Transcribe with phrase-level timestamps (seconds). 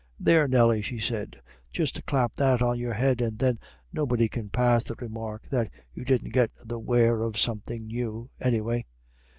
[0.19, 1.39] "There, Nelly," she said,
[1.71, 3.59] "just clap that on your head, and then
[3.93, 8.61] nobody can pass the remark that you didn't get the wear of somethin' new, any
[8.61, 8.87] way."